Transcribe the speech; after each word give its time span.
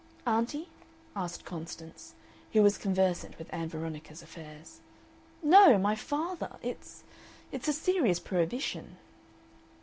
"Auntie?" 0.25 0.67
asked 1.15 1.45
Constance, 1.45 2.15
who 2.53 2.63
was 2.63 2.79
conversant 2.79 3.37
with 3.37 3.53
Ann 3.53 3.69
Veronica's 3.69 4.23
affairs. 4.23 4.79
"No! 5.43 5.77
My 5.77 5.93
father. 5.95 6.55
It's 6.63 7.03
it's 7.51 7.67
a 7.67 7.73
serious 7.73 8.19
prohibition." 8.19 8.97